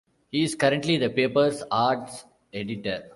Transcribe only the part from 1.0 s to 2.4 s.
paper's arts